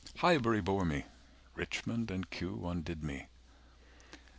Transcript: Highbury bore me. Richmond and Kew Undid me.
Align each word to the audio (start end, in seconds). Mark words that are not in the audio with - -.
Highbury 0.17 0.61
bore 0.61 0.83
me. 0.83 1.05
Richmond 1.53 2.09
and 2.09 2.27
Kew 2.31 2.65
Undid 2.67 3.03
me. 3.03 3.27